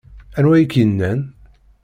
[0.37, 1.19] Anwa ay ak-yennan?